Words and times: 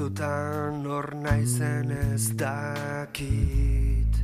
batzutan 0.00 0.84
hor 0.86 1.14
naizen 1.14 1.90
ez 1.90 2.32
dakit. 2.36 4.16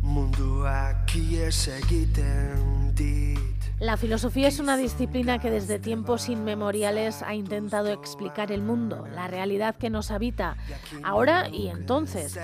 Munduak 0.00 1.14
ies 1.14 1.68
egiten 1.68 2.92
dit 2.94 3.55
La 3.78 3.98
filosofía 3.98 4.48
es 4.48 4.58
una 4.58 4.78
disciplina 4.78 5.38
que 5.38 5.50
desde 5.50 5.78
tiempos 5.78 6.30
inmemoriales 6.30 7.22
ha 7.22 7.34
intentado 7.34 7.90
explicar 7.90 8.50
el 8.50 8.62
mundo, 8.62 9.06
la 9.14 9.28
realidad 9.28 9.76
que 9.76 9.90
nos 9.90 10.10
habita, 10.10 10.56
ahora 11.02 11.50
y 11.50 11.68
entonces. 11.68 12.40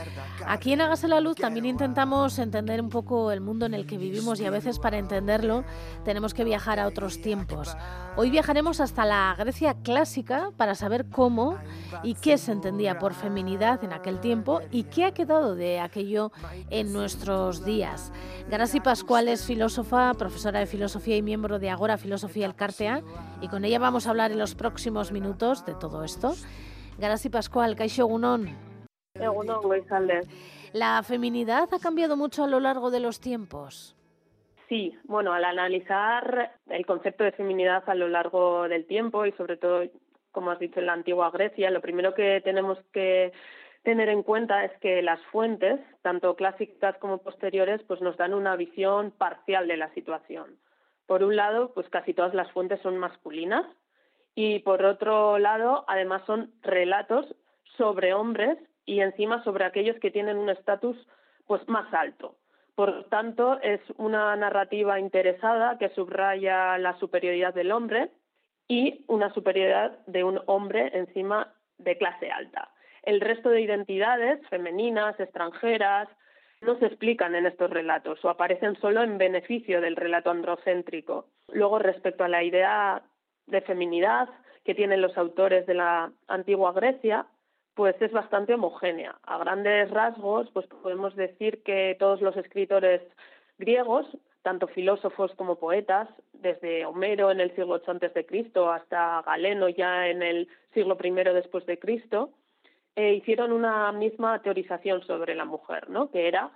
Aquí 0.47 0.75
en 0.75 0.83
Hágase 0.83 1.09
la 1.09 1.21
Luz 1.21 1.37
también 1.37 1.65
intentamos 1.65 2.39
entender 2.39 2.83
un 2.83 2.91
poco 2.91 3.33
el 3.33 3.41
mundo 3.41 3.65
en 3.65 3.73
el 3.73 3.87
que 3.87 3.97
vivimos 3.97 4.41
y 4.41 4.45
a 4.45 4.51
veces 4.51 4.79
para 4.79 4.99
entenderlo 4.99 5.65
tenemos 6.05 6.35
que 6.35 6.45
viajar 6.45 6.79
a 6.79 6.87
otros 6.87 7.23
tiempos. 7.23 7.75
Hoy 8.15 8.29
viajaremos 8.29 8.81
hasta 8.81 9.07
la 9.07 9.35
Grecia 9.39 9.73
clásica 9.83 10.51
para 10.59 10.75
saber 10.75 11.07
cómo 11.07 11.57
y 12.03 12.13
qué 12.13 12.37
se 12.37 12.53
entendía 12.53 12.99
por 12.99 13.15
feminidad 13.15 13.83
en 13.83 13.95
aquel 13.95 14.21
tiempo 14.21 14.61
y 14.71 14.83
qué 14.85 15.07
ha 15.07 15.15
quedado 15.15 15.55
de 15.55 15.81
aquello 15.81 16.31
en 16.69 16.93
nuestros 16.93 17.65
días. 17.65 18.13
Garasi 18.51 18.81
Pascual 18.81 19.29
es 19.29 19.47
filósofa, 19.47 20.13
profesora 20.13 20.61
de 20.61 20.67
filosofía 20.67 21.17
y 21.17 21.22
miembro 21.23 21.59
de 21.59 21.71
Agora 21.71 21.97
Filosofía 21.97 22.47
El 22.47 22.55
Cartea 22.55 23.03
y 23.41 23.49
con 23.49 23.65
ella 23.65 23.79
vamos 23.79 24.07
a 24.07 24.11
hablar 24.11 24.33
en 24.33 24.39
los 24.39 24.55
próximos 24.55 25.13
minutos 25.13 25.65
de 25.65 25.75
todo 25.75 26.05
esto. 26.05 26.35
Garasi 26.99 27.31
Pascual, 27.31 27.77
Kaixo 27.77 28.07
Gunón. 28.07 28.49
¿La 30.73 31.03
feminidad 31.03 31.69
ha 31.73 31.79
cambiado 31.79 32.17
mucho 32.17 32.45
a 32.45 32.47
lo 32.47 32.61
largo 32.61 32.91
de 32.91 33.01
los 33.01 33.21
tiempos? 33.21 33.97
Sí, 34.69 34.97
bueno, 35.05 35.33
al 35.35 35.45
analizar 35.45 36.53
el 36.71 36.87
concepto 36.87 37.25
de 37.25 37.33
feminidad 37.33 37.83
a 37.87 37.95
lo 37.95 38.09
largo 38.09 38.69
del 38.69 38.87
tiempo 38.87 39.27
y 39.27 39.33
sobre 39.33 39.59
todo, 39.59 39.83
como 40.31 40.51
has 40.51 40.59
dicho, 40.59 40.81
en 40.81 40.87
la 40.87 40.95
antigua 40.95 41.31
Grecia, 41.31 41.71
lo 41.71 41.83
primero 41.83 42.15
que 42.15 42.41
tenemos 42.43 42.79
que 42.93 43.33
tener 43.83 44.09
en 44.09 44.23
cuenta 44.23 44.65
es 44.65 44.73
que 44.81 45.03
las 45.03 45.21
fuentes, 45.27 45.79
tanto 46.01 46.37
clásicas 46.37 46.97
como 46.99 47.19
posteriores, 47.19 47.83
pues 47.87 48.01
nos 48.01 48.17
dan 48.17 48.33
una 48.33 48.57
visión 48.57 49.11
parcial 49.11 49.69
de 49.69 49.77
la 49.77 49.93
situación. 49.93 50.57
Por 51.07 51.23
un 51.25 51.37
lado, 51.37 51.73
pues 51.75 51.89
casi 51.89 52.15
todas 52.15 52.35
las 52.35 52.51
fuentes 52.53 52.81
son 52.81 52.99
masculinas 52.99 53.67
y 54.35 54.61
por 54.61 54.85
otro 54.85 55.39
lado, 55.39 55.85
además 55.89 56.23
son 56.27 56.53
relatos 56.63 57.35
sobre 57.77 58.15
hombres 58.15 58.59
y 58.85 59.01
encima 59.01 59.43
sobre 59.45 59.65
aquellos 59.65 59.99
que 60.01 60.11
tienen 60.11 60.39
un 60.39 60.51
estatus 60.51 60.97
pues 61.47 61.67
más 61.69 61.93
alto. 61.93 62.37
Por 62.75 63.05
tanto, 63.11 63.61
es 63.61 63.81
una 63.99 64.35
narrativa 64.37 64.99
interesada 64.99 65.77
que 65.79 65.91
subraya 65.91 66.79
la 66.79 66.99
superioridad 66.99 67.53
del 67.53 67.71
hombre 67.71 68.11
y 68.67 69.05
una 69.09 69.33
superioridad 69.35 69.99
de 70.07 70.25
un 70.25 70.41
hombre 70.47 70.91
encima 70.97 71.53
de 71.79 71.99
clase 71.99 72.31
alta. 72.31 72.71
El 73.03 73.21
resto 73.21 73.51
de 73.51 73.61
identidades 73.61 74.41
femeninas, 74.49 75.19
extranjeras, 75.21 76.09
no 76.63 76.79
se 76.79 76.87
explican 76.87 77.35
en 77.35 77.47
estos 77.47 77.71
relatos 77.71 78.25
o 78.25 78.31
aparecen 78.31 78.77
solo 78.81 79.03
en 79.03 79.19
beneficio 79.19 79.81
del 79.81 79.97
relato 79.97 80.31
androcéntrico. 80.31 81.27
Luego, 81.53 81.79
respecto 81.79 82.25
a 82.25 82.29
la 82.29 82.43
idea 82.43 83.03
de 83.47 83.61
feminidad 83.63 84.29
que 84.65 84.75
tienen 84.75 85.03
los 85.03 85.17
autores 85.19 85.67
de 85.67 85.75
la 85.75 86.13
antigua 86.29 86.73
Grecia, 86.73 87.27
pues 87.75 88.01
es 88.01 88.13
bastante 88.13 88.55
homogénea. 88.55 89.17
A 89.25 89.39
grandes 89.39 89.91
rasgos, 89.91 90.49
pues 90.53 90.67
podemos 90.67 91.17
decir 91.17 91.63
que 91.63 91.97
todos 91.99 92.21
los 92.21 92.37
escritores 92.37 93.03
griegos, 93.59 94.07
tanto 94.43 94.69
filósofos 94.69 95.35
como 95.35 95.57
poetas, 95.57 96.09
desde 96.33 96.85
Homero 96.85 97.31
en 97.31 97.41
el 97.41 97.55
siglo 97.55 97.79
VIII 97.79 97.85
antes 97.89 98.15
de 98.15 98.27
Cristo 98.27 98.71
hasta 98.71 99.23
Galeno 99.23 99.69
ya 99.69 100.09
en 100.09 100.23
el 100.23 100.49
siglo 100.75 100.99
I 101.03 101.11
después 101.11 101.65
de 101.67 101.79
Cristo, 101.79 102.31
eh, 102.97 103.15
hicieron 103.15 103.53
una 103.53 103.91
misma 103.93 104.41
teorización 104.43 105.03
sobre 105.07 105.35
la 105.35 105.45
mujer, 105.45 105.89
¿no? 105.91 106.11
Que 106.11 106.29
era 106.29 106.51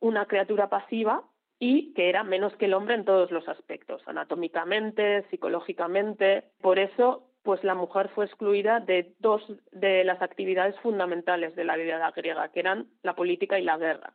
una 0.00 0.26
criatura 0.26 0.68
pasiva 0.68 1.24
y 1.58 1.92
que 1.94 2.08
era 2.08 2.22
menos 2.22 2.54
que 2.56 2.66
el 2.66 2.74
hombre 2.74 2.94
en 2.94 3.04
todos 3.04 3.30
los 3.30 3.48
aspectos, 3.48 4.02
anatómicamente, 4.06 5.24
psicológicamente. 5.30 6.44
Por 6.60 6.78
eso 6.78 7.26
pues 7.46 7.62
la 7.62 7.76
mujer 7.76 8.08
fue 8.08 8.24
excluida 8.24 8.80
de 8.80 9.14
dos 9.20 9.40
de 9.70 10.02
las 10.02 10.20
actividades 10.20 10.74
fundamentales 10.80 11.54
de 11.54 11.62
la 11.62 11.76
vida 11.76 12.10
griega, 12.10 12.48
que 12.48 12.58
eran 12.58 12.88
la 13.04 13.14
política 13.14 13.56
y 13.56 13.62
la 13.62 13.78
guerra, 13.78 14.14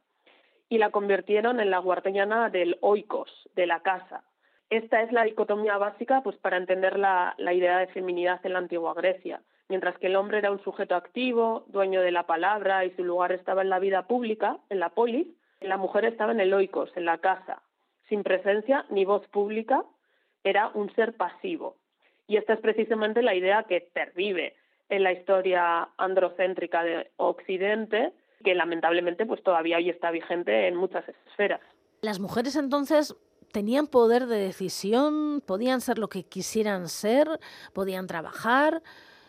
y 0.68 0.78
la 0.78 0.90
convirtieron 0.90 1.62
en 1.62 1.72
la 1.72 1.80
guardiana 1.80 2.50
del 2.50 2.78
oikos, 2.82 3.32
de 3.56 3.68
la 3.68 3.80
casa. 3.80 4.26
Esta 4.70 5.02
es 5.02 5.14
la 5.14 5.24
dicotomía 5.24 5.78
básica 5.78 6.22
pues, 6.22 6.36
para 6.36 6.58
entender 6.58 7.00
la, 7.00 7.34
la 7.38 7.54
idea 7.54 7.78
de 7.80 7.88
feminidad 7.88 8.46
en 8.46 8.52
la 8.52 8.60
antigua 8.60 8.94
Grecia. 8.94 9.42
Mientras 9.72 9.98
que 10.00 10.08
el 10.08 10.18
hombre 10.18 10.40
era 10.40 10.52
un 10.52 10.62
sujeto 10.66 10.96
activo, 10.96 11.64
dueño 11.68 12.02
de 12.02 12.12
la 12.12 12.28
palabra 12.28 12.84
y 12.84 12.92
su 12.92 13.06
lugar 13.06 13.32
estaba 13.32 13.62
en 13.62 13.70
la 13.70 13.80
vida 13.80 14.06
pública, 14.06 14.58
en 14.70 14.82
la 14.82 14.90
polis, 14.90 15.26
la 15.62 15.78
mujer 15.78 16.04
estaba 16.04 16.34
en 16.34 16.42
el 16.42 16.54
oikos, 16.54 16.92
en 16.98 17.06
la 17.06 17.20
casa, 17.20 17.62
sin 18.10 18.22
presencia 18.22 18.86
ni 18.90 19.06
voz 19.06 19.26
pública, 19.30 19.86
era 20.44 20.72
un 20.74 20.94
ser 20.94 21.16
pasivo, 21.16 21.78
y 22.28 22.36
esta 22.36 22.52
es 22.52 22.60
precisamente 22.60 23.22
la 23.22 23.34
idea 23.34 23.64
que 23.64 23.80
pervive 23.94 24.58
en 24.90 25.04
la 25.04 25.14
historia 25.14 25.88
androcéntrica 25.96 26.84
de 26.84 27.10
Occidente, 27.16 28.12
que 28.44 28.54
lamentablemente 28.56 29.26
pues 29.26 29.42
todavía 29.42 29.78
hoy 29.78 29.90
está 29.90 30.12
vigente 30.12 30.68
en 30.68 30.76
muchas 30.76 31.06
esferas. 31.08 31.62
Las 32.02 32.20
mujeres 32.20 32.58
entonces 32.58 33.16
tenían 33.54 33.88
poder 33.88 34.26
de 34.26 34.38
decisión, 34.38 35.42
podían 35.48 35.80
ser 35.80 35.98
lo 35.98 36.10
que 36.10 36.24
quisieran 36.24 36.90
ser, 36.90 37.40
podían 37.74 38.08
trabajar. 38.08 38.82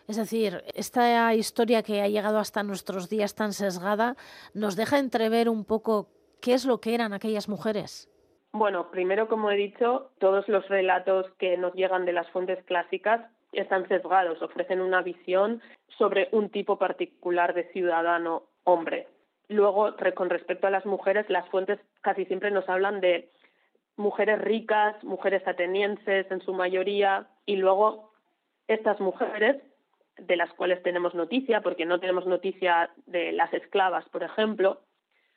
Es 0.09 0.17
decir, 0.17 0.63
esta 0.75 1.35
historia 1.35 1.83
que 1.83 2.03
ha 2.03 2.09
llegado 2.09 2.39
hasta 2.39 2.63
nuestros 2.63 3.09
días 3.09 3.35
tan 3.35 3.53
sesgada 3.53 4.17
nos 4.55 4.77
deja 4.77 4.99
entrever 4.99 5.49
un 5.49 5.65
poco 5.65 6.09
qué 6.41 6.55
es 6.55 6.65
lo 6.65 6.81
que 6.81 6.95
eran 6.95 7.13
aquellas 7.13 7.49
mujeres. 7.49 8.09
Bueno, 8.53 8.91
primero, 8.91 9.29
como 9.29 9.51
he 9.51 9.57
dicho, 9.57 10.11
todos 10.19 10.47
los 10.49 10.69
relatos 10.69 11.27
que 11.39 11.57
nos 11.57 11.73
llegan 11.75 12.05
de 12.05 12.13
las 12.13 12.29
fuentes 12.31 12.63
clásicas 12.65 13.23
están 13.53 13.89
sesgados, 13.89 14.43
ofrecen 14.43 14.81
una 14.81 15.03
visión 15.03 15.63
sobre 15.97 16.29
un 16.33 16.51
tipo 16.51 16.79
particular 16.79 17.55
de 17.55 17.65
ciudadano 17.73 18.45
hombre. 18.65 19.09
Luego, 19.49 19.95
con 20.15 20.31
respecto 20.31 20.67
a 20.67 20.71
las 20.71 20.85
mujeres, 20.87 21.29
las 21.29 21.49
fuentes 21.49 21.79
casi 22.01 22.25
siempre 22.27 22.51
nos 22.51 22.69
hablan 22.69 23.01
de 23.01 23.31
mujeres 23.97 24.41
ricas, 24.41 25.03
mujeres 25.05 25.47
atenienses 25.47 26.31
en 26.31 26.41
su 26.41 26.53
mayoría, 26.53 27.29
y 27.47 27.57
luego 27.57 28.13
estas 28.69 29.01
mujeres, 29.01 29.63
de 30.17 30.37
las 30.37 30.53
cuales 30.55 30.83
tenemos 30.83 31.15
noticia, 31.15 31.61
porque 31.61 31.87
no 31.87 32.01
tenemos 32.01 32.27
noticia 32.27 32.91
de 33.07 33.33
las 33.33 33.53
esclavas, 33.53 34.09
por 34.11 34.23
ejemplo, 34.23 34.81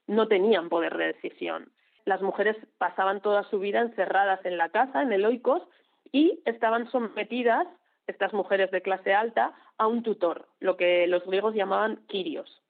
no 0.07 0.27
tenían 0.27 0.69
poder 0.69 0.97
de 0.97 1.07
decisión 1.07 1.71
las 2.05 2.21
mujeres 2.21 2.55
pasaban 2.77 3.21
toda 3.21 3.43
su 3.49 3.59
vida 3.59 3.81
encerradas 3.81 4.45
en 4.45 4.57
la 4.57 4.69
casa, 4.69 5.01
en 5.01 5.11
el 5.11 5.25
oikos, 5.25 5.63
y 6.11 6.39
estaban 6.45 6.89
sometidas, 6.91 7.67
estas 8.07 8.31
mujeres 8.33 8.69
de 8.71 8.81
clase 8.81 9.13
alta, 9.13 9.53
a 9.77 9.87
un 9.87 10.03
tutor, 10.03 10.47
lo 10.59 10.77
que 10.77 11.07
los 11.07 11.25
griegos 11.25 11.55
llamaban 11.55 12.05
Kyrios, 12.07 12.61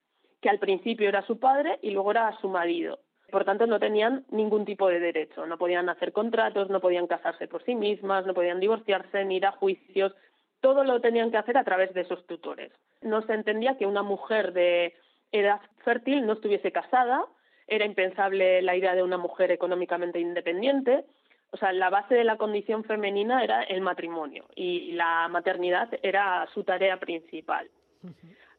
que 0.41 0.49
al 0.49 0.59
principio 0.59 1.09
era 1.09 1.21
su 1.23 1.39
padre 1.39 1.77
y 1.81 1.91
luego 1.91 2.11
era 2.11 2.35
su 2.39 2.47
marido. 2.47 2.99
Por 3.29 3.43
tanto, 3.43 3.67
no 3.67 3.79
tenían 3.79 4.23
ningún 4.29 4.63
tipo 4.63 4.87
de 4.87 4.99
derecho, 4.99 5.45
no 5.45 5.57
podían 5.57 5.89
hacer 5.89 6.13
contratos, 6.13 6.69
no 6.69 6.79
podían 6.79 7.07
casarse 7.07 7.47
por 7.47 7.63
sí 7.65 7.75
mismas, 7.75 8.25
no 8.25 8.33
podían 8.33 8.61
divorciarse 8.61 9.25
ni 9.25 9.37
ir 9.37 9.45
a 9.45 9.51
juicios, 9.51 10.15
todo 10.65 10.83
lo 10.83 10.99
tenían 10.99 11.29
que 11.29 11.37
hacer 11.37 11.59
a 11.59 11.63
través 11.63 11.93
de 11.93 12.01
esos 12.01 12.25
tutores. 12.25 12.71
No 13.03 13.21
se 13.21 13.35
entendía 13.35 13.77
que 13.77 13.85
una 13.85 14.01
mujer 14.01 14.51
de 14.51 14.95
edad 15.31 15.61
fértil 15.83 16.25
no 16.25 16.33
estuviese 16.33 16.71
casada, 16.71 17.23
era 17.67 17.85
impensable 17.85 18.63
la 18.63 18.75
idea 18.75 18.95
de 18.95 19.03
una 19.03 19.19
mujer 19.19 19.51
económicamente 19.51 20.19
independiente. 20.19 21.05
O 21.51 21.57
sea, 21.57 21.71
la 21.71 21.91
base 21.91 22.15
de 22.15 22.23
la 22.23 22.37
condición 22.37 22.83
femenina 22.83 23.43
era 23.43 23.61
el 23.61 23.81
matrimonio 23.81 24.45
y 24.55 24.93
la 24.93 25.27
maternidad 25.27 25.87
era 26.01 26.47
su 26.55 26.63
tarea 26.63 26.97
principal. 26.97 27.69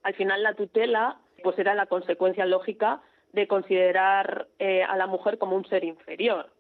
Al 0.04 0.14
final, 0.14 0.44
la 0.44 0.54
tutela 0.54 1.19
pues 1.42 1.58
era 1.58 1.75
la 1.75 1.86
consecuencia 1.86 2.46
lógica 2.46 3.00
de 3.32 3.48
considerar 3.48 4.46
eh, 4.60 4.84
a 4.84 4.96
la 4.96 5.08
mujer 5.08 5.38
como 5.38 5.56
un 5.56 5.66
ser 5.66 5.82
inferior. 5.82 6.50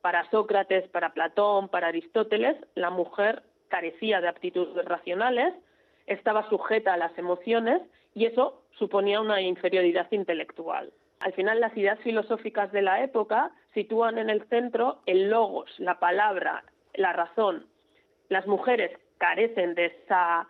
Para 0.00 0.30
Sócrates, 0.30 0.88
para 0.90 1.12
Platón, 1.12 1.68
para 1.68 1.88
Aristóteles, 1.88 2.56
la 2.76 2.90
mujer 2.90 3.42
carecía 3.72 4.20
de 4.20 4.28
aptitudes 4.28 4.84
racionales, 4.84 5.54
estaba 6.06 6.46
sujeta 6.50 6.92
a 6.92 6.98
las 6.98 7.16
emociones 7.16 7.80
y 8.14 8.26
eso 8.26 8.60
suponía 8.78 9.18
una 9.18 9.40
inferioridad 9.40 10.08
intelectual. 10.12 10.92
Al 11.20 11.32
final, 11.32 11.58
las 11.58 11.74
ideas 11.74 11.98
filosóficas 12.00 12.70
de 12.70 12.82
la 12.82 13.02
época 13.02 13.50
sitúan 13.72 14.18
en 14.18 14.28
el 14.28 14.42
centro 14.48 14.98
el 15.06 15.30
logos, 15.30 15.70
la 15.78 15.98
palabra, 15.98 16.64
la 16.92 17.14
razón. 17.14 17.64
Las 18.28 18.46
mujeres 18.46 18.90
carecen 19.16 19.74
de 19.74 19.86
esa, 19.86 20.48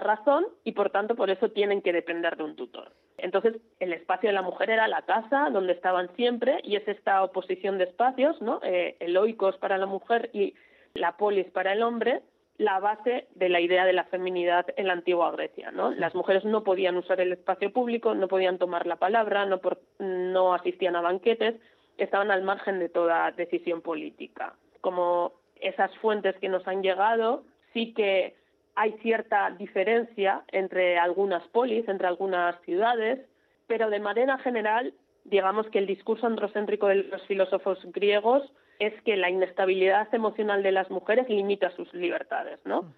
razón 0.00 0.44
y, 0.64 0.72
por 0.72 0.90
tanto, 0.90 1.14
por 1.14 1.30
eso 1.30 1.50
tienen 1.50 1.80
que 1.80 1.92
depender 1.92 2.36
de 2.36 2.42
un 2.42 2.56
tutor. 2.56 2.90
Entonces, 3.18 3.54
el 3.78 3.92
espacio 3.92 4.30
de 4.30 4.34
la 4.34 4.42
mujer 4.42 4.70
era 4.70 4.88
la 4.88 5.02
casa, 5.02 5.48
donde 5.52 5.74
estaban 5.74 6.10
siempre, 6.16 6.58
y 6.64 6.74
es 6.74 6.88
esta 6.88 7.22
oposición 7.22 7.78
de 7.78 7.84
espacios, 7.84 8.42
¿no? 8.42 8.58
Eh, 8.64 8.96
el 8.98 9.16
oikos 9.16 9.56
para 9.58 9.78
la 9.78 9.86
mujer 9.86 10.30
y 10.32 10.54
la 10.94 11.16
polis 11.16 11.46
para 11.52 11.72
el 11.72 11.82
hombre, 11.82 12.22
la 12.56 12.78
base 12.78 13.26
de 13.34 13.48
la 13.48 13.60
idea 13.60 13.84
de 13.84 13.92
la 13.92 14.04
feminidad 14.04 14.66
en 14.76 14.86
la 14.86 14.92
antigua 14.92 15.32
Grecia, 15.32 15.72
¿no? 15.72 15.90
Las 15.92 16.14
mujeres 16.14 16.44
no 16.44 16.62
podían 16.62 16.96
usar 16.96 17.20
el 17.20 17.32
espacio 17.32 17.72
público, 17.72 18.14
no 18.14 18.28
podían 18.28 18.58
tomar 18.58 18.86
la 18.86 18.96
palabra, 18.96 19.44
no, 19.44 19.60
no 19.98 20.54
asistían 20.54 20.94
a 20.94 21.00
banquetes, 21.00 21.56
estaban 21.98 22.30
al 22.30 22.42
margen 22.42 22.78
de 22.78 22.88
toda 22.88 23.30
decisión 23.32 23.80
política. 23.80 24.54
Como 24.80 25.32
esas 25.60 25.96
fuentes 25.98 26.36
que 26.36 26.48
nos 26.48 26.66
han 26.68 26.82
llegado, 26.82 27.44
sí 27.72 27.92
que 27.92 28.36
hay 28.76 28.92
cierta 29.02 29.50
diferencia 29.50 30.44
entre 30.48 30.98
algunas 30.98 31.46
polis, 31.48 31.88
entre 31.88 32.06
algunas 32.06 32.60
ciudades, 32.62 33.20
pero 33.66 33.90
de 33.90 34.00
manera 34.00 34.38
general, 34.38 34.94
digamos 35.24 35.68
que 35.70 35.78
el 35.78 35.86
discurso 35.86 36.26
androcéntrico 36.26 36.86
de 36.88 37.04
los 37.04 37.22
filósofos 37.26 37.78
griegos 37.92 38.42
es 38.78 38.92
que 39.02 39.16
la 39.16 39.30
inestabilidad 39.30 40.12
emocional 40.14 40.62
de 40.62 40.72
las 40.72 40.90
mujeres 40.90 41.28
limita 41.28 41.70
sus 41.70 41.92
libertades, 41.94 42.58
¿no? 42.64 42.92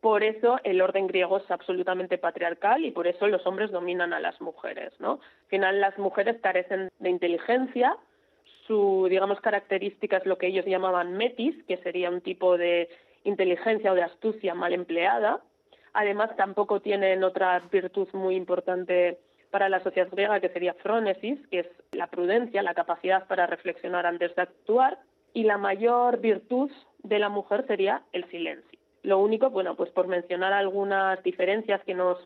Por 0.00 0.24
eso 0.24 0.58
el 0.64 0.80
orden 0.80 1.06
griego 1.06 1.38
es 1.38 1.50
absolutamente 1.50 2.18
patriarcal 2.18 2.84
y 2.84 2.90
por 2.90 3.06
eso 3.06 3.28
los 3.28 3.46
hombres 3.46 3.70
dominan 3.70 4.12
a 4.12 4.20
las 4.20 4.40
mujeres, 4.40 4.92
¿no? 4.98 5.12
Al 5.12 5.48
final 5.48 5.80
las 5.80 5.96
mujeres 5.98 6.40
carecen 6.40 6.90
de 6.98 7.10
inteligencia, 7.10 7.96
su, 8.66 9.06
digamos, 9.08 9.40
característica 9.40 10.16
es 10.16 10.26
lo 10.26 10.38
que 10.38 10.48
ellos 10.48 10.66
llamaban 10.66 11.16
metis, 11.16 11.54
que 11.64 11.76
sería 11.78 12.10
un 12.10 12.20
tipo 12.20 12.56
de 12.56 12.88
inteligencia 13.24 13.92
o 13.92 13.94
de 13.94 14.02
astucia 14.02 14.54
mal 14.54 14.72
empleada. 14.72 15.40
Además, 15.92 16.34
tampoco 16.36 16.80
tienen 16.80 17.22
otra 17.24 17.60
virtud 17.70 18.08
muy 18.12 18.34
importante 18.36 19.18
para 19.50 19.68
la 19.68 19.80
sociedad 19.80 20.08
griega, 20.10 20.40
que 20.40 20.48
sería 20.48 20.74
frónesis, 20.74 21.38
que 21.48 21.60
es 21.60 21.66
la 21.92 22.06
prudencia, 22.06 22.62
la 22.62 22.74
capacidad 22.74 23.26
para 23.26 23.46
reflexionar 23.46 24.06
antes 24.06 24.34
de 24.34 24.42
actuar. 24.42 24.98
Y 25.34 25.44
la 25.44 25.58
mayor 25.58 26.20
virtud 26.20 26.70
de 27.02 27.18
la 27.18 27.28
mujer 27.28 27.66
sería 27.66 28.02
el 28.12 28.28
silencio. 28.30 28.78
Lo 29.02 29.18
único, 29.18 29.50
bueno, 29.50 29.74
pues 29.74 29.90
por 29.90 30.06
mencionar 30.06 30.52
algunas 30.52 31.22
diferencias 31.22 31.82
que 31.84 31.94
nos 31.94 32.18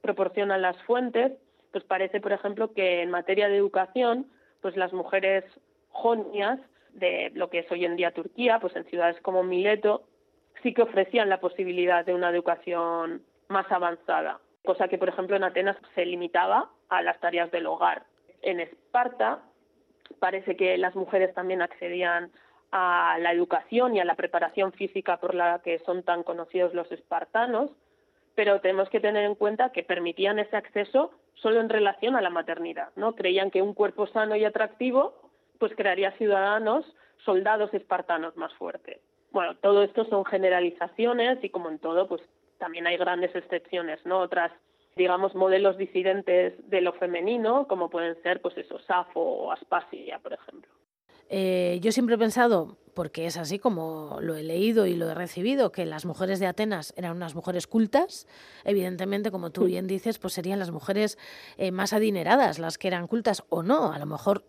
proporcionan 0.00 0.62
las 0.62 0.80
fuentes, 0.82 1.32
pues 1.72 1.84
parece, 1.84 2.20
por 2.20 2.32
ejemplo, 2.32 2.72
que 2.72 3.02
en 3.02 3.10
materia 3.10 3.48
de 3.48 3.56
educación, 3.56 4.26
pues 4.60 4.76
las 4.76 4.92
mujeres 4.92 5.44
jonias 5.90 6.58
de 6.94 7.30
lo 7.34 7.50
que 7.50 7.60
es 7.60 7.70
hoy 7.70 7.84
en 7.84 7.96
día 7.96 8.12
Turquía, 8.12 8.58
pues 8.58 8.74
en 8.76 8.84
ciudades 8.86 9.20
como 9.20 9.42
Mileto, 9.42 10.04
sí 10.62 10.72
que 10.72 10.82
ofrecían 10.82 11.28
la 11.28 11.40
posibilidad 11.40 12.04
de 12.04 12.14
una 12.14 12.30
educación 12.30 13.22
más 13.48 13.70
avanzada, 13.70 14.40
cosa 14.64 14.88
que, 14.88 14.98
por 14.98 15.08
ejemplo, 15.08 15.36
en 15.36 15.44
Atenas 15.44 15.76
se 15.94 16.04
limitaba 16.04 16.70
a 16.88 17.02
las 17.02 17.20
tareas 17.20 17.50
del 17.50 17.66
hogar. 17.66 18.04
En 18.42 18.60
Esparta 18.60 19.42
parece 20.18 20.56
que 20.56 20.76
las 20.78 20.94
mujeres 20.94 21.34
también 21.34 21.62
accedían 21.62 22.30
a 22.78 23.18
la 23.18 23.32
educación 23.32 23.96
y 23.96 24.00
a 24.00 24.04
la 24.04 24.16
preparación 24.16 24.70
física 24.72 25.16
por 25.16 25.34
la 25.34 25.60
que 25.64 25.78
son 25.78 26.02
tan 26.02 26.22
conocidos 26.22 26.74
los 26.74 26.92
espartanos, 26.92 27.70
pero 28.34 28.60
tenemos 28.60 28.90
que 28.90 29.00
tener 29.00 29.24
en 29.24 29.34
cuenta 29.34 29.72
que 29.72 29.82
permitían 29.82 30.38
ese 30.38 30.58
acceso 30.58 31.10
solo 31.36 31.60
en 31.60 31.70
relación 31.70 32.16
a 32.16 32.20
la 32.20 32.28
maternidad, 32.28 32.90
¿no? 32.94 33.14
Creían 33.14 33.50
que 33.50 33.62
un 33.62 33.72
cuerpo 33.72 34.06
sano 34.08 34.36
y 34.36 34.44
atractivo 34.44 35.14
pues 35.58 35.72
crearía 35.74 36.10
ciudadanos, 36.18 36.84
soldados 37.24 37.72
espartanos 37.72 38.36
más 38.36 38.52
fuertes. 38.54 39.00
Bueno, 39.30 39.56
todo 39.56 39.82
esto 39.82 40.04
son 40.04 40.26
generalizaciones 40.26 41.42
y 41.42 41.48
como 41.48 41.70
en 41.70 41.78
todo, 41.78 42.06
pues 42.06 42.20
también 42.58 42.86
hay 42.86 42.98
grandes 42.98 43.34
excepciones, 43.34 44.04
¿no? 44.04 44.20
Otras, 44.20 44.52
digamos, 44.96 45.34
modelos 45.34 45.78
disidentes 45.78 46.52
de 46.68 46.82
lo 46.82 46.92
femenino, 46.92 47.66
como 47.68 47.88
pueden 47.88 48.20
ser, 48.22 48.42
pues 48.42 48.58
eso, 48.58 48.78
Safo 48.80 49.20
o 49.20 49.50
Aspasia, 49.50 50.18
por 50.18 50.34
ejemplo. 50.34 50.75
Eh, 51.28 51.78
yo 51.82 51.92
siempre 51.92 52.14
he 52.14 52.18
pensado, 52.18 52.78
porque 52.94 53.26
es 53.26 53.36
así 53.36 53.58
como 53.58 54.18
lo 54.20 54.36
he 54.36 54.42
leído 54.42 54.86
y 54.86 54.96
lo 54.96 55.10
he 55.10 55.14
recibido, 55.14 55.70
que 55.70 55.84
las 55.84 56.06
mujeres 56.06 56.40
de 56.40 56.46
Atenas 56.46 56.94
eran 56.96 57.16
unas 57.16 57.34
mujeres 57.34 57.66
cultas. 57.66 58.26
Evidentemente, 58.64 59.30
como 59.30 59.50
tú 59.50 59.64
bien 59.66 59.86
dices, 59.86 60.18
pues 60.18 60.32
serían 60.32 60.58
las 60.58 60.70
mujeres 60.70 61.18
eh, 61.58 61.72
más 61.72 61.92
adineradas 61.92 62.58
las 62.58 62.78
que 62.78 62.88
eran 62.88 63.06
cultas 63.06 63.44
o 63.50 63.62
no. 63.62 63.92
A 63.92 63.98
lo 63.98 64.06
mejor 64.06 64.44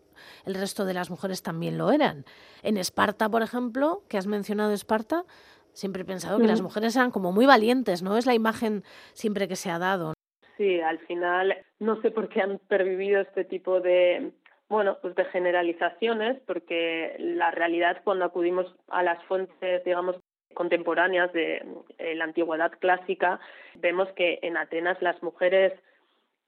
el 0.46 0.54
resto 0.54 0.84
de 0.84 0.94
las 0.94 1.10
mujeres 1.10 1.42
también 1.42 1.78
lo 1.78 1.92
eran. 1.92 2.24
En 2.62 2.76
Esparta, 2.76 3.28
por 3.28 3.42
ejemplo, 3.42 4.02
que 4.08 4.16
has 4.16 4.26
mencionado 4.26 4.72
Esparta, 4.72 5.24
siempre 5.72 6.02
he 6.02 6.06
pensado 6.06 6.38
que 6.38 6.46
las 6.46 6.62
mujeres 6.62 6.96
eran 6.96 7.10
como 7.10 7.32
muy 7.32 7.46
valientes, 7.46 8.02
¿no? 8.02 8.16
Es 8.16 8.26
la 8.26 8.34
imagen 8.34 8.82
siempre 9.12 9.46
que 9.46 9.56
se 9.56 9.70
ha 9.70 9.78
dado. 9.78 10.14
Sí, 10.56 10.80
al 10.80 10.98
final 11.00 11.54
no 11.78 12.00
sé 12.02 12.10
por 12.10 12.28
qué 12.28 12.40
han 12.40 12.58
pervivido 12.58 13.20
este 13.20 13.44
tipo 13.44 13.80
de 13.80 14.32
bueno, 14.68 14.98
pues 15.00 15.14
de 15.14 15.24
generalizaciones, 15.26 16.40
porque 16.46 17.16
la 17.18 17.50
realidad 17.50 18.00
cuando 18.04 18.24
acudimos 18.24 18.74
a 18.88 19.02
las 19.02 19.22
fuentes, 19.24 19.84
digamos, 19.84 20.16
contemporáneas 20.54 21.32
de 21.32 21.64
eh, 21.98 22.14
la 22.14 22.24
antigüedad 22.24 22.72
clásica, 22.78 23.40
vemos 23.76 24.08
que 24.12 24.38
en 24.42 24.56
Atenas 24.56 25.00
las 25.00 25.22
mujeres 25.22 25.72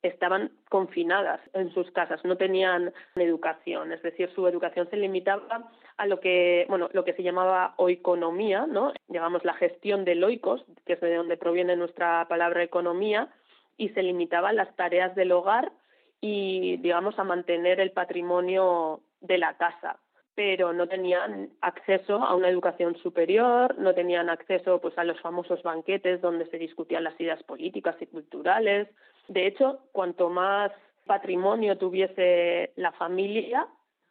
estaban 0.02 0.50
confinadas 0.68 1.40
en 1.52 1.72
sus 1.72 1.90
casas, 1.90 2.24
no 2.24 2.36
tenían 2.36 2.92
educación, 3.16 3.92
es 3.92 4.02
decir, 4.02 4.30
su 4.34 4.46
educación 4.46 4.88
se 4.88 4.96
limitaba 4.96 5.70
a 5.98 6.06
lo 6.06 6.20
que, 6.20 6.64
bueno, 6.68 6.88
lo 6.92 7.04
que 7.04 7.12
se 7.12 7.22
llamaba 7.22 7.74
oikonomía, 7.76 8.66
¿no? 8.66 8.94
Digamos 9.08 9.44
la 9.44 9.52
gestión 9.54 10.06
del 10.06 10.24
oikos, 10.24 10.64
que 10.86 10.94
es 10.94 11.00
de 11.00 11.14
donde 11.14 11.36
proviene 11.36 11.76
nuestra 11.76 12.26
palabra 12.28 12.62
economía, 12.62 13.28
y 13.76 13.90
se 13.90 14.02
limitaba 14.02 14.50
a 14.50 14.54
las 14.54 14.74
tareas 14.76 15.14
del 15.14 15.32
hogar 15.32 15.72
y, 16.20 16.76
digamos, 16.78 17.18
a 17.18 17.24
mantener 17.24 17.80
el 17.80 17.92
patrimonio 17.92 19.00
de 19.20 19.38
la 19.38 19.56
casa 19.56 19.98
pero 20.32 20.72
no 20.72 20.88
tenían 20.88 21.50
acceso 21.60 22.14
a 22.14 22.34
una 22.34 22.48
educación 22.48 22.96
superior, 22.96 23.76
no 23.78 23.92
tenían 23.92 24.30
acceso 24.30 24.80
pues 24.80 24.96
a 24.96 25.04
los 25.04 25.20
famosos 25.20 25.62
banquetes 25.62 26.22
donde 26.22 26.46
se 26.46 26.56
discutían 26.56 27.04
las 27.04 27.20
ideas 27.20 27.42
políticas 27.42 27.96
y 28.00 28.06
culturales, 28.06 28.88
de 29.30 29.46
hecho, 29.46 29.80
cuanto 29.92 30.28
más 30.28 30.72
patrimonio 31.06 31.78
tuviese 31.78 32.72
la 32.76 32.90
familia, 32.92 33.66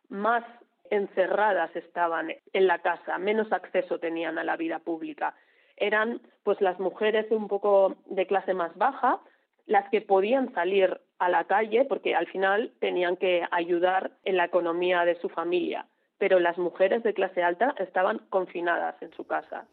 más 0.07 0.43
encerradas 0.89 1.75
estaban 1.75 2.31
en 2.53 2.67
la 2.67 2.79
casa, 2.79 3.17
menos 3.17 3.51
acceso 3.51 3.99
tenían 3.99 4.37
a 4.37 4.43
la 4.43 4.55
vida 4.55 4.79
pública. 4.79 5.35
Eran 5.75 6.21
pues 6.43 6.61
las 6.61 6.79
mujeres 6.79 7.25
un 7.31 7.47
poco 7.47 7.97
de 8.05 8.27
clase 8.27 8.53
más 8.53 8.75
baja 8.77 9.19
las 9.65 9.89
que 9.89 10.01
podían 10.01 10.53
salir 10.53 11.01
a 11.19 11.29
la 11.29 11.43
calle 11.43 11.85
porque 11.85 12.15
al 12.15 12.27
final 12.27 12.71
tenían 12.79 13.17
que 13.17 13.43
ayudar 13.51 14.11
en 14.23 14.37
la 14.37 14.45
economía 14.45 15.05
de 15.05 15.15
su 15.15 15.29
familia, 15.29 15.85
pero 16.17 16.39
las 16.39 16.57
mujeres 16.57 17.03
de 17.03 17.13
clase 17.13 17.43
alta 17.43 17.75
estaban 17.77 18.19
confinadas 18.29 18.95
en 19.01 19.11
su 19.13 19.27
casa. 19.27 19.67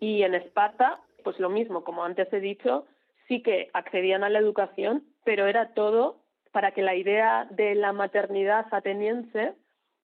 Y 0.00 0.22
en 0.22 0.34
Esparta, 0.34 1.00
pues 1.24 1.38
lo 1.38 1.48
mismo, 1.48 1.84
como 1.84 2.04
antes 2.04 2.32
he 2.32 2.40
dicho, 2.40 2.86
sí 3.28 3.42
que 3.42 3.70
accedían 3.72 4.24
a 4.24 4.28
la 4.28 4.40
educación, 4.40 5.04
pero 5.24 5.46
era 5.46 5.74
todo 5.74 6.20
para 6.52 6.72
que 6.72 6.82
la 6.82 6.96
idea 6.96 7.46
de 7.50 7.76
la 7.76 7.92
maternidad 7.92 8.66
ateniense, 8.72 9.54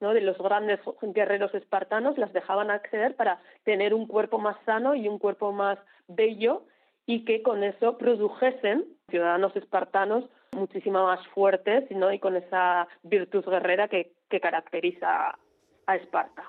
¿no? 0.00 0.14
de 0.14 0.20
los 0.20 0.38
grandes 0.38 0.78
guerreros 1.02 1.52
espartanos, 1.54 2.18
las 2.18 2.32
dejaban 2.32 2.70
acceder 2.70 3.16
para 3.16 3.40
tener 3.64 3.94
un 3.94 4.06
cuerpo 4.06 4.38
más 4.38 4.56
sano 4.64 4.94
y 4.94 5.08
un 5.08 5.18
cuerpo 5.18 5.52
más 5.52 5.78
bello 6.06 6.62
y 7.06 7.24
que 7.24 7.42
con 7.42 7.64
eso 7.64 7.98
produjesen 7.98 8.84
ciudadanos 9.08 9.54
espartanos 9.56 10.24
muchísimo 10.56 11.04
más 11.04 11.24
fuertes 11.28 11.84
¿no? 11.90 12.12
y 12.12 12.18
con 12.18 12.36
esa 12.36 12.88
virtud 13.02 13.44
guerrera 13.44 13.88
que, 13.88 14.14
que 14.28 14.40
caracteriza 14.40 15.38
a 15.86 15.96
Esparta. 15.96 16.44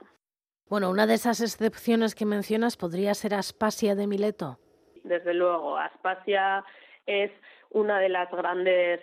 Bueno, 0.70 0.90
una 0.90 1.06
de 1.06 1.14
esas 1.14 1.40
excepciones 1.42 2.16
que 2.16 2.26
mencionas 2.26 2.76
podría 2.76 3.14
ser 3.14 3.34
Aspasia 3.36 3.96
de 3.96 4.08
Mileto 4.08 4.60
desde 5.08 5.34
luego. 5.34 5.78
Aspasia 5.78 6.64
es 7.06 7.32
una 7.70 8.00
de 8.00 8.10
las 8.10 8.30
grandes 8.32 9.02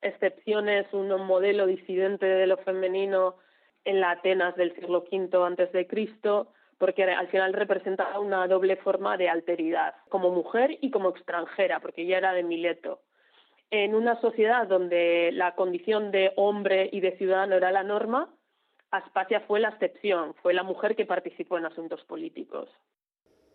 excepciones, 0.00 0.86
un 0.92 1.08
modelo 1.26 1.66
disidente 1.66 2.26
de 2.26 2.46
lo 2.46 2.56
femenino 2.58 3.36
en 3.84 4.00
la 4.00 4.12
Atenas 4.12 4.56
del 4.56 4.74
siglo 4.74 5.04
V 5.10 5.46
antes 5.46 5.72
de 5.72 5.86
Cristo, 5.86 6.52
porque 6.78 7.04
al 7.04 7.28
final 7.28 7.52
representa 7.52 8.18
una 8.18 8.46
doble 8.48 8.76
forma 8.76 9.16
de 9.16 9.28
alteridad, 9.28 9.94
como 10.08 10.30
mujer 10.30 10.78
y 10.80 10.90
como 10.90 11.10
extranjera, 11.10 11.80
porque 11.80 12.02
ella 12.02 12.18
era 12.18 12.32
de 12.32 12.42
Mileto. 12.42 13.00
En 13.72 13.94
una 13.94 14.20
sociedad 14.20 14.68
donde 14.68 15.30
la 15.32 15.54
condición 15.54 16.10
de 16.10 16.34
hombre 16.36 16.90
y 16.92 17.00
de 17.00 17.16
ciudadano 17.16 17.56
era 17.56 17.72
la 17.72 17.82
norma, 17.82 18.28
Aspasia 18.90 19.40
fue 19.40 19.60
la 19.60 19.70
excepción, 19.70 20.34
fue 20.42 20.52
la 20.52 20.62
mujer 20.62 20.94
que 20.94 21.06
participó 21.06 21.56
en 21.56 21.64
asuntos 21.64 22.04
políticos. 22.04 22.68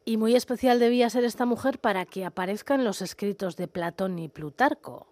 Y 0.06 0.18
muy 0.18 0.36
especial 0.36 0.80
debía 0.80 1.12
ser 1.12 1.24
esta 1.24 1.46
mujer 1.46 1.78
para 1.78 2.06
que 2.06 2.26
aparezcan 2.26 2.84
los 2.84 3.04
escritos 3.04 3.58
de 3.58 3.68
Platón 3.68 4.18
y 4.18 4.28
Plutarco. 4.28 5.06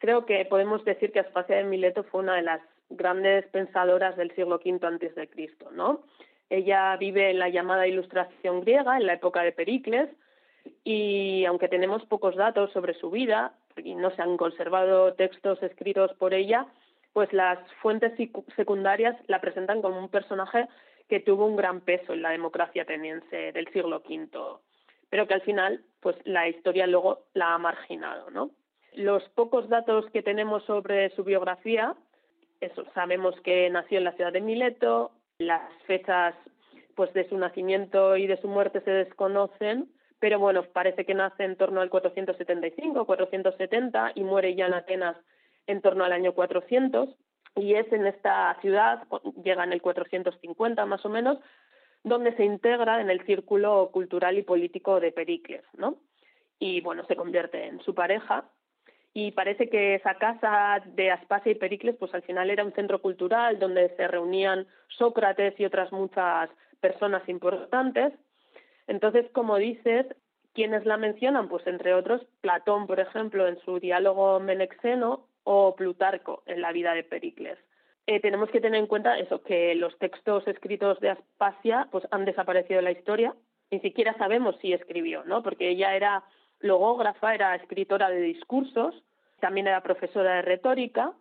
Creo 0.00 0.26
que 0.26 0.44
podemos 0.44 0.84
decir 0.84 1.12
que 1.12 1.20
Aspasia 1.20 1.56
de 1.56 1.64
Mileto 1.64 2.04
fue 2.04 2.20
una 2.20 2.36
de 2.36 2.42
las 2.42 2.60
grandes 2.90 3.46
pensadoras 3.46 4.18
del 4.18 4.34
siglo 4.34 4.60
V 4.62 4.86
antes 4.86 5.14
de 5.14 5.30
Cristo, 5.30 5.70
¿no? 5.72 6.02
Ella 6.50 6.94
vive 6.98 7.30
en 7.30 7.38
la 7.38 7.48
llamada 7.48 7.86
Ilustración 7.86 8.60
griega, 8.60 8.98
en 8.98 9.06
la 9.06 9.14
época 9.14 9.40
de 9.40 9.52
Pericles, 9.52 10.10
y 10.84 11.46
aunque 11.46 11.68
tenemos 11.68 12.04
pocos 12.04 12.36
datos 12.36 12.70
sobre 12.72 12.92
su 12.92 13.10
vida 13.10 13.54
y 13.76 13.94
no 13.94 14.10
se 14.10 14.22
han 14.22 14.36
conservado 14.36 15.14
textos 15.14 15.62
escritos 15.62 16.12
por 16.14 16.34
ella, 16.34 16.66
pues 17.12 17.32
las 17.32 17.58
fuentes 17.82 18.12
secundarias 18.56 19.16
la 19.26 19.40
presentan 19.40 19.82
como 19.82 19.98
un 19.98 20.08
personaje 20.08 20.68
que 21.08 21.20
tuvo 21.20 21.46
un 21.46 21.56
gran 21.56 21.80
peso 21.80 22.12
en 22.12 22.22
la 22.22 22.30
democracia 22.30 22.82
ateniense 22.82 23.52
del 23.52 23.68
siglo 23.68 24.02
V. 24.06 24.28
pero 25.08 25.26
que 25.26 25.34
al 25.34 25.42
final 25.42 25.82
pues 26.00 26.16
la 26.24 26.48
historia 26.48 26.86
luego 26.86 27.24
la 27.32 27.54
ha 27.54 27.58
marginado, 27.58 28.30
¿no? 28.30 28.50
Los 28.92 29.22
pocos 29.30 29.68
datos 29.68 30.06
que 30.10 30.22
tenemos 30.22 30.64
sobre 30.64 31.10
su 31.10 31.24
biografía, 31.24 31.94
sabemos 32.94 33.38
que 33.42 33.68
nació 33.70 33.98
en 33.98 34.04
la 34.04 34.12
ciudad 34.12 34.32
de 34.32 34.40
Mileto, 34.40 35.12
las 35.38 35.70
fechas 35.86 36.34
pues 36.94 37.12
de 37.12 37.28
su 37.28 37.36
nacimiento 37.36 38.16
y 38.16 38.26
de 38.26 38.40
su 38.40 38.48
muerte 38.48 38.80
se 38.80 38.90
desconocen, 38.90 39.90
pero 40.18 40.38
bueno, 40.38 40.62
parece 40.64 41.04
que 41.04 41.14
nace 41.14 41.44
en 41.44 41.56
torno 41.56 41.80
al 41.80 41.90
475, 41.90 43.04
470 43.04 44.12
y 44.14 44.22
muere 44.22 44.54
ya 44.54 44.66
en 44.66 44.74
Atenas 44.74 45.16
en 45.66 45.80
torno 45.80 46.04
al 46.04 46.12
año 46.12 46.32
400 46.32 47.08
y 47.56 47.74
es 47.74 47.90
en 47.92 48.06
esta 48.06 48.56
ciudad, 48.60 49.02
llega 49.42 49.64
en 49.64 49.72
el 49.72 49.82
450 49.82 50.86
más 50.86 51.04
o 51.04 51.08
menos, 51.08 51.38
donde 52.04 52.36
se 52.36 52.44
integra 52.44 53.00
en 53.00 53.10
el 53.10 53.24
círculo 53.24 53.90
cultural 53.92 54.38
y 54.38 54.42
político 54.42 55.00
de 55.00 55.10
Pericles, 55.10 55.64
¿no? 55.76 55.96
Y 56.58 56.80
bueno, 56.82 57.04
se 57.06 57.16
convierte 57.16 57.66
en 57.66 57.80
su 57.80 57.94
pareja 57.94 58.44
y 59.12 59.32
parece 59.32 59.68
que 59.68 59.94
esa 59.94 60.14
casa 60.14 60.82
de 60.84 61.10
Aspasia 61.10 61.52
y 61.52 61.56
Pericles 61.56 61.96
pues 61.98 62.12
al 62.14 62.22
final 62.22 62.50
era 62.50 62.64
un 62.64 62.72
centro 62.74 63.00
cultural 63.00 63.58
donde 63.58 63.88
se 63.96 64.06
reunían 64.06 64.66
Sócrates 64.88 65.58
y 65.58 65.64
otras 65.64 65.90
muchas 65.90 66.50
personas 66.80 67.26
importantes. 67.28 68.12
Entonces, 68.86 69.26
como 69.32 69.56
dices, 69.56 70.06
quienes 70.54 70.86
la 70.86 70.96
mencionan? 70.96 71.48
Pues 71.48 71.66
entre 71.66 71.94
otros 71.94 72.22
Platón, 72.40 72.86
por 72.86 73.00
ejemplo, 73.00 73.46
en 73.46 73.58
su 73.60 73.78
diálogo 73.78 74.40
Menexeno 74.40 75.26
o 75.44 75.74
Plutarco 75.76 76.42
en 76.46 76.60
la 76.60 76.72
vida 76.72 76.94
de 76.94 77.04
Pericles. 77.04 77.58
Eh, 78.06 78.20
tenemos 78.20 78.50
que 78.50 78.60
tener 78.60 78.80
en 78.80 78.86
cuenta 78.86 79.18
eso, 79.18 79.42
que 79.42 79.74
los 79.74 79.98
textos 79.98 80.46
escritos 80.46 81.00
de 81.00 81.10
Aspasia 81.10 81.88
pues 81.90 82.06
han 82.10 82.24
desaparecido 82.24 82.78
de 82.78 82.84
la 82.84 82.92
historia, 82.92 83.34
ni 83.70 83.80
siquiera 83.80 84.16
sabemos 84.16 84.56
si 84.60 84.72
escribió, 84.72 85.24
¿no? 85.24 85.42
Porque 85.42 85.68
ella 85.68 85.94
era 85.96 86.24
logógrafa, 86.60 87.34
era 87.34 87.56
escritora 87.56 88.08
de 88.08 88.20
discursos, 88.20 88.94
también 89.40 89.66
era 89.66 89.82
profesora 89.82 90.36
de 90.36 90.42
retórica 90.42 91.12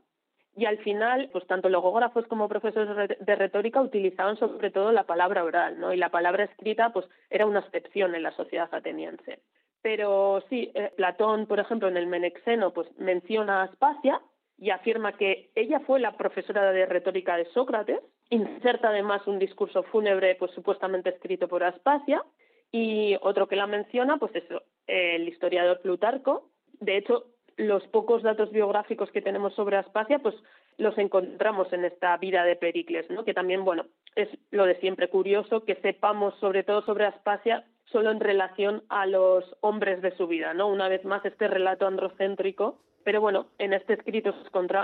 y 0.55 0.65
al 0.65 0.77
final, 0.77 1.29
pues 1.31 1.45
tanto 1.47 1.67
logógrafos 1.67 2.25
como 2.27 2.47
profesores 2.47 3.17
de 3.19 3.35
retórica 3.35 3.81
utilizaban 3.81 4.38
sobre 4.38 4.71
todo 4.71 4.91
la 4.93 5.03
palabra 5.03 5.43
oral, 5.43 5.79
¿no? 5.79 5.93
Y 5.93 5.97
la 5.97 6.09
palabra 6.09 6.45
escrita, 6.45 6.93
pues 6.93 7.05
era 7.29 7.45
una 7.45 7.59
excepción 7.59 8.15
en 8.15 8.24
la 8.24 8.31
sociedad 8.31 8.69
ateniense. 8.71 9.39
Pero 9.81 10.43
sí, 10.50 10.71
eh, 10.74 10.93
Platón, 10.95 11.45
por 11.45 11.59
ejemplo, 11.59 11.89
en 11.89 11.97
el 11.97 12.07
Menexeno, 12.07 12.71
pues 12.71 12.88
menciona 12.97 13.62
a 13.62 13.63
Aspasia 13.65 14.21
y 14.57 14.69
afirma 14.69 15.17
que 15.17 15.51
ella 15.55 15.81
fue 15.81 16.00
la 16.00 16.15
profesora 16.15 16.71
de 16.71 16.85
retórica 16.85 17.35
de 17.35 17.45
Sócrates, 17.51 18.00
inserta 18.29 18.89
además 18.89 19.27
un 19.27 19.38
discurso 19.38 19.83
fúnebre, 19.83 20.35
pues 20.35 20.51
supuestamente 20.51 21.09
escrito 21.09 21.50
por 21.50 21.63
Aspasia, 21.63 22.24
y 22.71 23.17
otro 23.21 23.47
que 23.47 23.57
la 23.57 23.67
menciona, 23.67 24.17
pues 24.17 24.33
es 24.35 24.43
el 24.88 25.27
historiador 25.27 25.81
Plutarco. 25.81 26.50
De 26.79 26.97
hecho, 26.97 27.25
los 27.57 27.85
pocos 27.88 28.24
datos 28.24 28.51
biográficos 28.51 29.12
que 29.12 29.21
tenemos 29.21 29.53
sobre 29.53 29.77
Aspasia, 29.77 30.19
pues 30.19 30.35
los 30.77 30.97
encontramos 30.97 31.71
en 31.71 31.85
esta 31.85 32.15
vida 32.17 32.43
de 32.43 32.55
Pericles, 32.55 33.09
¿no? 33.09 33.24
Que 33.24 33.33
también, 33.33 33.63
bueno, 33.63 33.85
es 34.15 34.27
lo 34.51 34.65
de 34.65 34.75
siempre 34.79 35.09
curioso 35.09 35.63
que 35.63 35.75
sepamos 35.75 36.33
sobre 36.39 36.63
todo 36.63 36.81
sobre 36.83 37.05
Aspasia 37.05 37.63
solo 37.85 38.12
en 38.12 38.19
relación 38.19 38.83
a 38.89 39.05
los 39.05 39.45
hombres 39.62 40.01
de 40.01 40.15
su 40.17 40.27
vida, 40.27 40.53
¿no? 40.53 40.67
Una 40.67 40.89
vez 40.89 41.05
más 41.05 41.24
este 41.24 41.47
relato 41.47 41.88
androcéntrico, 41.88 42.79
pero 43.03 43.21
bueno, 43.21 43.47
en 43.59 43.74
este 43.74 43.93
escrito 43.93 44.33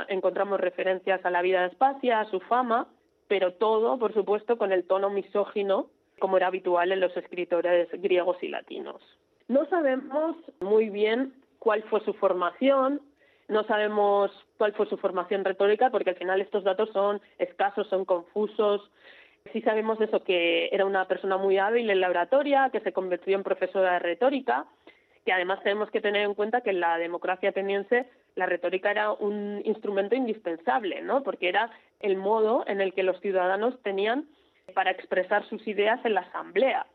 encontramos 0.08 0.60
referencias 0.60 1.26
a 1.26 1.32
la 1.32 1.42
vida 1.42 1.60
de 1.60 1.66
Aspasia, 1.66 2.22
a 2.22 2.30
su 2.30 2.40
fama, 2.42 2.88
pero 3.28 3.54
todo, 3.54 3.98
por 3.98 4.14
supuesto, 4.14 4.58
con 4.58 4.72
el 4.72 4.86
tono 4.86 5.10
misógino 5.10 5.88
como 6.20 6.38
era 6.38 6.48
habitual 6.48 6.92
en 6.92 7.02
los 7.02 7.18
escritores 7.18 7.90
griegos 7.94 8.38
y 8.42 8.48
latinos. 8.48 9.02
No 9.48 9.66
sabemos 9.66 10.38
muy 10.62 10.90
bien 10.90 11.34
cuál 11.62 11.84
fue 11.84 12.04
su 12.04 12.14
formación, 12.16 13.02
no 13.48 13.64
sabemos 13.66 14.32
cuál 14.58 14.74
fue 14.74 14.88
su 14.88 14.98
formación 14.98 15.46
retórica, 15.46 15.92
porque 15.92 16.10
al 16.10 16.16
final 16.16 16.42
estos 16.42 16.64
datos 16.64 16.90
son 16.92 17.22
escasos, 17.38 17.88
son 17.88 18.04
confusos. 18.04 18.90
Sí 19.54 19.62
sabemos 19.62 20.02
eso, 20.02 20.24
que 20.24 20.70
era 20.72 20.86
una 20.86 21.08
persona 21.08 21.38
muy 21.38 21.60
hábil 21.60 21.88
en 21.92 22.02
la 22.02 22.10
oratoria, 22.10 22.72
que 22.72 22.80
se 22.80 22.92
convirtió 22.92 23.36
en 23.36 23.44
profesora 23.44 23.94
de 23.94 24.00
retórica, 24.00 24.66
que 25.24 25.34
además 25.34 25.62
tenemos 25.62 25.92
que 25.92 26.02
tener 26.02 26.24
en 26.26 26.34
cuenta 26.34 26.62
que 26.62 26.72
en 26.72 26.80
la 26.80 26.98
democracia 26.98 27.50
ateniense 27.50 28.08
la 28.34 28.48
retórica 28.48 28.90
era 28.90 29.12
un 29.12 29.62
instrumento 29.64 30.16
indispensable, 30.16 31.04
¿no? 31.04 31.22
Porque 31.22 31.48
era 31.48 31.70
el 32.00 32.18
modo 32.18 32.64
en 32.66 32.82
el 32.82 32.92
que 32.96 33.04
los 33.04 33.20
ciudadanos 33.20 33.80
tenían 33.84 34.26
para 34.74 34.90
expresar 34.90 35.48
sus 35.48 35.68
ideas 35.68 36.04
en 36.06 36.16
la 36.16 36.22
asamblea. 36.22 36.88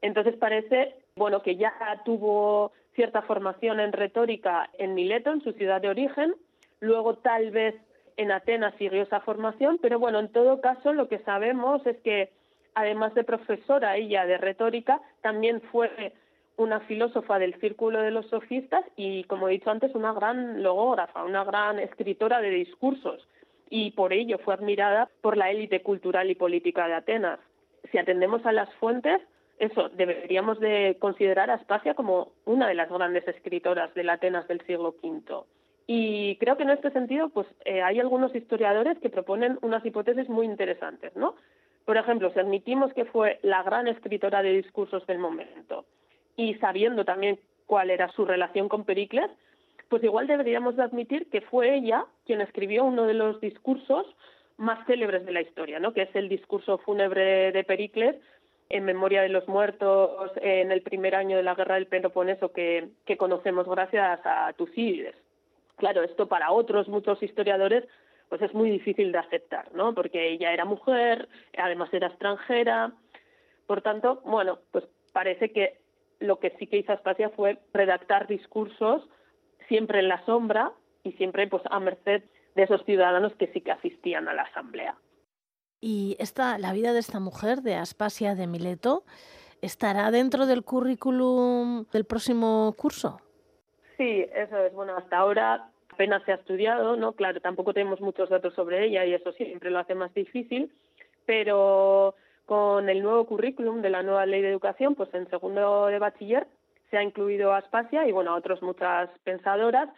Entonces 0.00 0.36
parece, 0.36 0.94
bueno, 1.16 1.42
que 1.42 1.56
ya 1.56 1.74
tuvo 2.06 2.72
cierta 2.94 3.22
formación 3.22 3.80
en 3.80 3.92
retórica 3.92 4.70
en 4.78 4.94
Mileto, 4.94 5.32
en 5.32 5.42
su 5.42 5.52
ciudad 5.52 5.80
de 5.80 5.88
origen, 5.88 6.34
luego 6.80 7.16
tal 7.16 7.50
vez 7.50 7.74
en 8.16 8.30
Atenas 8.30 8.74
siguió 8.78 9.02
esa 9.02 9.20
formación, 9.20 9.78
pero 9.82 9.98
bueno, 9.98 10.20
en 10.20 10.30
todo 10.30 10.60
caso 10.60 10.92
lo 10.92 11.08
que 11.08 11.18
sabemos 11.20 11.84
es 11.86 11.96
que 12.02 12.30
además 12.74 13.14
de 13.14 13.24
profesora 13.24 13.96
ella 13.96 14.26
de 14.26 14.38
retórica, 14.38 15.00
también 15.22 15.60
fue 15.72 16.12
una 16.56 16.80
filósofa 16.80 17.38
del 17.38 17.58
círculo 17.60 18.00
de 18.00 18.10
los 18.10 18.26
sofistas 18.26 18.84
y, 18.96 19.24
como 19.24 19.48
he 19.48 19.52
dicho 19.52 19.70
antes, 19.70 19.94
una 19.94 20.12
gran 20.12 20.62
logógrafa, 20.62 21.24
una 21.24 21.44
gran 21.44 21.78
escritora 21.78 22.40
de 22.40 22.50
discursos. 22.50 23.26
Y 23.70 23.92
por 23.92 24.12
ello 24.12 24.38
fue 24.38 24.54
admirada 24.54 25.08
por 25.20 25.36
la 25.36 25.50
élite 25.50 25.82
cultural 25.82 26.30
y 26.30 26.34
política 26.34 26.86
de 26.86 26.94
Atenas. 26.94 27.40
Si 27.90 27.98
atendemos 27.98 28.44
a 28.46 28.52
las 28.52 28.72
fuentes, 28.74 29.20
eso, 29.58 29.88
deberíamos 29.90 30.58
de 30.60 30.96
considerar 30.98 31.50
a 31.50 31.54
Aspasia 31.54 31.94
como 31.94 32.32
una 32.44 32.68
de 32.68 32.74
las 32.74 32.90
grandes 32.90 33.26
escritoras 33.28 33.94
de 33.94 34.04
la 34.04 34.14
Atenas 34.14 34.48
del 34.48 34.60
siglo 34.66 34.94
V. 35.02 35.44
Y 35.86 36.36
creo 36.36 36.56
que 36.56 36.62
en 36.62 36.70
este 36.70 36.90
sentido, 36.90 37.28
pues 37.28 37.46
eh, 37.64 37.82
hay 37.82 38.00
algunos 38.00 38.34
historiadores 38.34 38.98
que 38.98 39.10
proponen 39.10 39.58
unas 39.62 39.84
hipótesis 39.84 40.28
muy 40.28 40.46
interesantes, 40.46 41.14
¿no? 41.14 41.34
Por 41.84 41.98
ejemplo, 41.98 42.32
si 42.32 42.40
admitimos 42.40 42.92
que 42.94 43.04
fue 43.04 43.38
la 43.42 43.62
gran 43.62 43.86
escritora 43.88 44.42
de 44.42 44.54
discursos 44.54 45.06
del 45.06 45.18
momento 45.18 45.84
y 46.36 46.54
sabiendo 46.54 47.04
también 47.04 47.38
cuál 47.66 47.90
era 47.90 48.08
su 48.12 48.24
relación 48.24 48.68
con 48.68 48.84
Pericles, 48.84 49.30
pues 49.88 50.02
igual 50.02 50.26
deberíamos 50.26 50.76
de 50.76 50.82
admitir 50.82 51.28
que 51.28 51.42
fue 51.42 51.74
ella 51.76 52.06
quien 52.24 52.40
escribió 52.40 52.84
uno 52.84 53.04
de 53.04 53.14
los 53.14 53.40
discursos 53.40 54.06
más 54.56 54.86
célebres 54.86 55.26
de 55.26 55.32
la 55.32 55.42
historia, 55.42 55.78
¿no? 55.78 55.92
que 55.92 56.02
es 56.02 56.16
el 56.16 56.28
discurso 56.28 56.78
fúnebre 56.78 57.52
de 57.52 57.64
Pericles 57.64 58.16
en 58.68 58.84
memoria 58.84 59.22
de 59.22 59.28
los 59.28 59.46
muertos 59.46 60.32
en 60.36 60.72
el 60.72 60.82
primer 60.82 61.14
año 61.14 61.36
de 61.36 61.42
la 61.42 61.54
guerra 61.54 61.74
del 61.76 61.86
Peloponeso 61.86 62.52
que, 62.52 62.88
que 63.04 63.16
conocemos 63.16 63.68
gracias 63.68 64.20
a 64.24 64.52
Tucídides. 64.54 65.14
Claro, 65.76 66.02
esto 66.02 66.28
para 66.28 66.52
otros 66.52 66.88
muchos 66.88 67.22
historiadores 67.22 67.84
pues 68.28 68.40
es 68.42 68.54
muy 68.54 68.70
difícil 68.70 69.12
de 69.12 69.18
aceptar, 69.18 69.72
¿no? 69.74 69.94
Porque 69.94 70.30
ella 70.30 70.52
era 70.52 70.64
mujer, 70.64 71.28
además 71.56 71.92
era 71.92 72.08
extranjera, 72.08 72.92
por 73.66 73.82
tanto, 73.82 74.20
bueno, 74.24 74.58
pues 74.70 74.84
parece 75.12 75.52
que 75.52 75.78
lo 76.20 76.38
que 76.38 76.50
sí 76.58 76.66
que 76.66 76.78
hizo 76.78 76.92
Aspasia 76.92 77.30
fue 77.30 77.58
redactar 77.72 78.26
discursos 78.26 79.08
siempre 79.68 80.00
en 80.00 80.08
la 80.08 80.24
sombra 80.24 80.72
y 81.02 81.12
siempre 81.12 81.46
pues 81.46 81.62
a 81.70 81.80
merced 81.80 82.22
de 82.54 82.62
esos 82.62 82.84
ciudadanos 82.84 83.34
que 83.34 83.48
sí 83.48 83.60
que 83.60 83.72
asistían 83.72 84.28
a 84.28 84.34
la 84.34 84.42
asamblea. 84.42 84.96
Y 85.86 86.16
esta, 86.18 86.56
la 86.56 86.72
vida 86.72 86.94
de 86.94 86.98
esta 86.98 87.20
mujer, 87.20 87.60
de 87.60 87.74
Aspasia 87.74 88.34
de 88.34 88.46
Mileto, 88.46 89.04
¿estará 89.60 90.10
dentro 90.10 90.46
del 90.46 90.64
currículum 90.64 91.84
del 91.92 92.06
próximo 92.06 92.74
curso? 92.78 93.20
Sí, 93.98 94.24
eso 94.34 94.56
es. 94.64 94.72
Bueno, 94.72 94.96
hasta 94.96 95.18
ahora 95.18 95.68
apenas 95.90 96.22
se 96.24 96.32
ha 96.32 96.36
estudiado, 96.36 96.96
¿no? 96.96 97.12
Claro, 97.12 97.38
tampoco 97.42 97.74
tenemos 97.74 98.00
muchos 98.00 98.30
datos 98.30 98.54
sobre 98.54 98.86
ella 98.86 99.04
y 99.04 99.12
eso 99.12 99.32
siempre 99.32 99.70
lo 99.70 99.78
hace 99.78 99.94
más 99.94 100.14
difícil, 100.14 100.72
pero 101.26 102.14
con 102.46 102.88
el 102.88 103.02
nuevo 103.02 103.26
currículum 103.26 103.82
de 103.82 103.90
la 103.90 104.02
nueva 104.02 104.24
ley 104.24 104.40
de 104.40 104.52
educación, 104.52 104.94
pues 104.94 105.12
en 105.12 105.28
segundo 105.28 105.88
de 105.88 105.98
bachiller 105.98 106.46
se 106.90 106.96
ha 106.96 107.02
incluido 107.02 107.52
a 107.52 107.58
Aspasia 107.58 108.08
y 108.08 108.12
bueno, 108.12 108.32
a 108.32 108.36
otras 108.36 108.62
muchas 108.62 109.10
pensadoras 109.22 109.90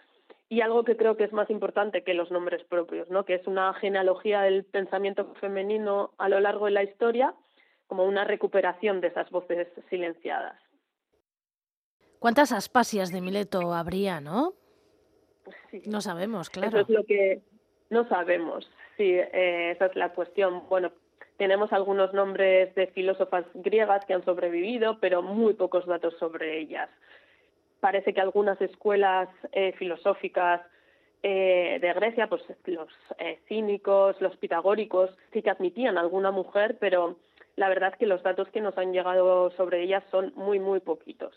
y 0.48 0.60
algo 0.60 0.84
que 0.84 0.96
creo 0.96 1.16
que 1.16 1.24
es 1.24 1.32
más 1.32 1.50
importante 1.50 2.04
que 2.04 2.14
los 2.14 2.30
nombres 2.30 2.62
propios, 2.64 3.10
¿no? 3.10 3.24
que 3.24 3.34
es 3.34 3.46
una 3.46 3.74
genealogía 3.74 4.42
del 4.42 4.64
pensamiento 4.64 5.34
femenino 5.40 6.12
a 6.18 6.28
lo 6.28 6.38
largo 6.40 6.66
de 6.66 6.72
la 6.72 6.84
historia, 6.84 7.34
como 7.86 8.04
una 8.04 8.24
recuperación 8.24 9.00
de 9.00 9.08
esas 9.08 9.30
voces 9.30 9.68
silenciadas. 9.90 10.60
¿Cuántas 12.18 12.52
aspasias 12.52 13.12
de 13.12 13.20
Mileto 13.20 13.74
habría, 13.74 14.20
no? 14.20 14.54
No 15.84 16.00
sabemos, 16.00 16.48
claro. 16.50 16.68
Eso 16.68 16.80
es 16.80 16.88
lo 16.88 17.04
que 17.04 17.42
no 17.90 18.08
sabemos, 18.08 18.68
sí, 18.96 19.12
eh, 19.12 19.72
esa 19.72 19.86
es 19.86 19.96
la 19.96 20.12
cuestión. 20.12 20.68
Bueno, 20.68 20.92
tenemos 21.36 21.72
algunos 21.72 22.12
nombres 22.14 22.74
de 22.74 22.86
filósofas 22.88 23.44
griegas 23.54 24.04
que 24.06 24.14
han 24.14 24.24
sobrevivido, 24.24 24.98
pero 25.00 25.22
muy 25.22 25.54
pocos 25.54 25.86
datos 25.86 26.14
sobre 26.18 26.58
ellas 26.58 26.88
parece 27.80 28.14
que 28.14 28.20
algunas 28.20 28.60
escuelas 28.60 29.28
eh, 29.52 29.72
filosóficas 29.78 30.62
eh, 31.22 31.78
de 31.80 31.92
Grecia, 31.92 32.28
pues 32.28 32.42
los 32.66 32.88
eh, 33.18 33.40
cínicos, 33.48 34.20
los 34.20 34.36
pitagóricos, 34.36 35.10
sí 35.32 35.42
que 35.42 35.50
admitían 35.50 35.98
alguna 35.98 36.30
mujer, 36.30 36.76
pero 36.78 37.16
la 37.56 37.68
verdad 37.68 37.90
es 37.92 37.98
que 37.98 38.06
los 38.06 38.22
datos 38.22 38.48
que 38.48 38.60
nos 38.60 38.76
han 38.78 38.92
llegado 38.92 39.50
sobre 39.52 39.82
ellas 39.82 40.04
son 40.10 40.32
muy, 40.36 40.60
muy 40.60 40.80
poquitos. 40.80 41.34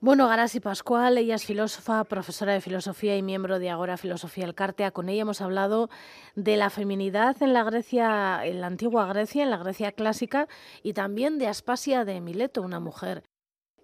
Bueno, 0.00 0.26
Garasi 0.28 0.60
Pascual, 0.60 1.18
ella 1.18 1.36
es 1.36 1.44
filósofa, 1.44 2.04
profesora 2.04 2.52
de 2.52 2.60
filosofía 2.60 3.16
y 3.16 3.22
miembro 3.22 3.58
de 3.58 3.70
Agora 3.70 3.96
Filosofía 3.96 4.44
El 4.44 4.54
Cartea. 4.54 4.90
Con 4.90 5.08
ella 5.08 5.22
hemos 5.22 5.40
hablado 5.40 5.90
de 6.34 6.56
la 6.56 6.70
feminidad 6.70 7.40
en 7.40 7.52
la 7.52 7.62
Grecia, 7.64 8.44
en 8.44 8.60
la 8.60 8.66
antigua 8.66 9.06
Grecia, 9.06 9.42
en 9.42 9.50
la 9.50 9.58
Grecia 9.58 9.92
clásica, 9.92 10.48
y 10.82 10.94
también 10.94 11.38
de 11.38 11.46
Aspasia 11.46 12.04
de 12.04 12.20
Mileto, 12.20 12.62
una 12.62 12.80
mujer 12.80 13.22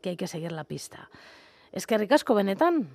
que 0.02 0.11
hay 0.11 0.16
que 0.16 0.26
seguir 0.26 0.52
la 0.52 0.64
pista. 0.64 1.08
Eskerrik 1.72 2.12
asko 2.12 2.34
benetan. 2.34 2.87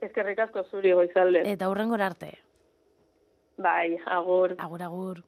Eskerrik 0.00 0.38
asko 0.38 0.62
zuri 0.70 0.92
goizalde. 0.92 1.42
Eta 1.52 1.68
hurrengora 1.70 2.06
arte. 2.06 2.34
Bai, 3.56 3.96
agur. 4.06 4.54
Agur, 4.58 4.82
agur. 4.82 5.22